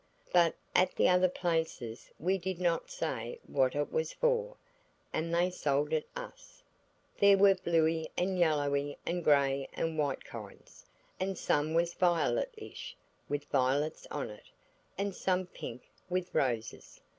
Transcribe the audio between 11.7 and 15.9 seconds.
was violetish with violets on it, and some pink,